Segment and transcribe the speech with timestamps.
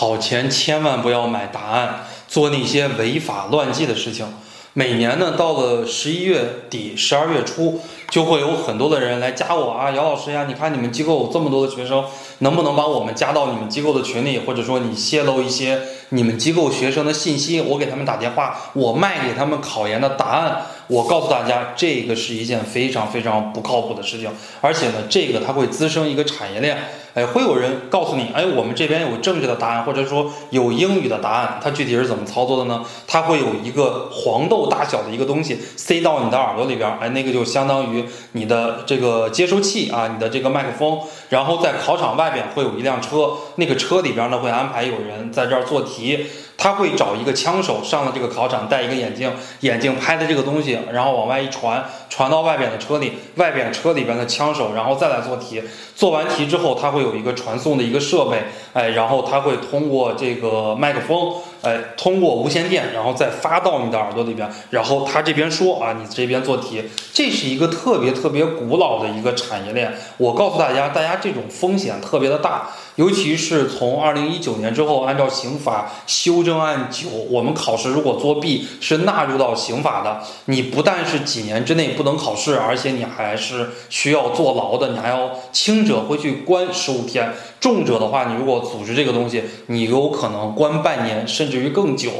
[0.00, 4.26] 考前千万不要买答案，做那些违法乱纪的事情。
[4.72, 12.02] 每年呢，到了十一月底、十二月初，就会有很多的人来加我啊，姚老师呀，你看你们机构有这么多的学生，
[12.38, 15.78] 能不能把我们加到你们机构的群里，或者说你泄露一些
[16.08, 20.62] 你们机构学生的信息，我给他们打电话，我卖给他们考研的答案。
[20.90, 24.28] 我告诉大家，这个是一件非常非常不靠谱的事情，
[24.60, 26.76] 而且呢，这个它会滋生一个产业链。
[27.12, 32.84] 哎，会有人告诉你，哎，我们这边有正确的答案，或者说有英语的答案，它具体是怎么操作的呢？
[33.06, 41.00] 它会有一个黄豆大小的一个东西塞到你的耳朵里边，哎，那个就相当于你的这个接收器啊，你的这个麦克风。
[41.30, 46.26] 然后在考场外边会有一辆车，那个车里边呢会安排有人在这儿做题。
[46.60, 55.62] 他会找一个枪手上了这个考场，戴一个眼镜，眼镜拍的这个东西，然后往外一传，传到外边的车里，外边车里边的枪手，然后再来做题。
[55.96, 58.42] 做完题之后，他会有一个传送的一个设备，
[58.74, 69.94] 哎，然后他会通过这个麦克风，哎，通过无线电，然后再发到你的耳朵里边，然后他这边说啊，你这边做题，这是一个特别特别古老的一个产业链。
[70.18, 72.68] 我告诉大家，大家这种风险特别的大。
[72.96, 80.20] 尤其是从二零一九年之后，按照刑法修正案九，我们考试如果作弊是纳入到刑法的。
[80.46, 84.88] 你不但是几年之内不能考试，而且你还是需要坐牢的。
[84.88, 92.10] 你还要轻者会去关十五天，重者的话，你如果组织这个东西，你有可能关半年，甚至于更久。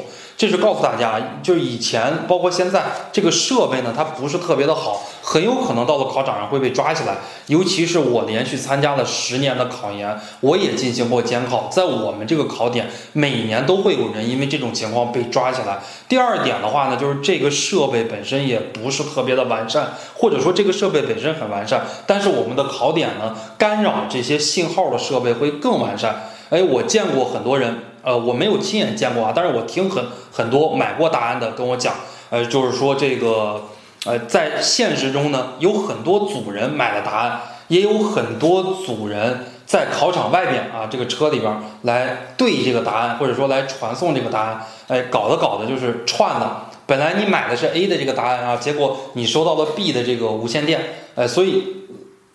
[0.41, 7.19] 这是告诉大家，就是以前包括现在这个设备呢，它不是特别的好，很有可能到了考场上会被抓起来。
[7.49, 15.79] 尤其是我连续参加了十年的考研，我也进行过监考，在我们这个考点，每年都会有人因为这种情况被抓起来。
[16.09, 26.31] 第二点的话呢，就是这个设备本身也不是特别的完善，或者说这个设备本身很完善，但是我们的考点呢，干扰这些信号的设备会更完善。
[26.49, 27.90] 哎，我见过很多人。
[28.03, 31.95] 呃，我没有亲眼见过啊，但是我听很很多买过答案的跟我讲，
[32.31, 33.63] 呃，就是说这个，
[34.07, 41.53] 呃，在现实中呢，有很多组人买了答案，也有很多组人在考场外边啊，这个车里边
[41.83, 46.67] 来对这个答案，或者说来传送这个答案，哎，搞的搞的就是串的。
[46.87, 50.81] 本来你买的是 A 的这个答案啊，结果你收到了 B 的这个无线电，
[51.15, 51.80] 哎，所以。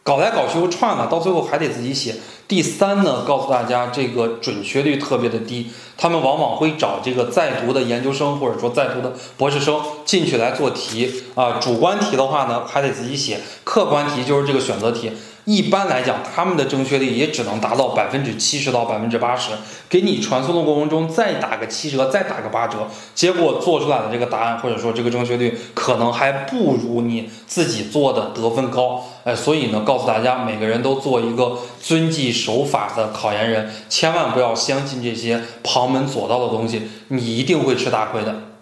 [0.05, 2.15] 搞来搞去又串了，到最后还得自己写。
[2.47, 11.53] 第三呢，告诉大家这个准确率特别的低，他们往往会找这个在读的研究生或者说在读的博士生进去来做题啊。
[11.53, 15.11] 主观题的话呢，还得自己写；客观题就是这个选择题。
[15.45, 19.51] 一般来讲，他们的正确率也只能达到百分之七十到百分之八十。
[19.87, 29.03] 给你传送的过程中再打个七折，再打个八折，结果做出来的这个答案或者说这个正确率可能还不如你自己做的得分高。
[29.23, 38.54] 哎，所以呢，告诉大家，每个人都做一个遵纪守法的考研人，千万不要相信这些旁门左道的东西，你一定会吃大亏的。